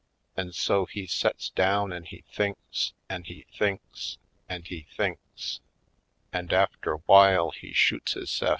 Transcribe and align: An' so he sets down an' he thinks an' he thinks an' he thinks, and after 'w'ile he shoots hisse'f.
An' 0.35 0.51
so 0.51 0.87
he 0.87 1.05
sets 1.05 1.51
down 1.51 1.93
an' 1.93 2.05
he 2.05 2.23
thinks 2.33 2.93
an' 3.07 3.23
he 3.25 3.45
thinks 3.55 4.17
an' 4.49 4.63
he 4.63 4.87
thinks, 4.97 5.59
and 6.33 6.51
after 6.51 6.97
'w'ile 6.97 7.51
he 7.51 7.71
shoots 7.71 8.13
hisse'f. 8.15 8.49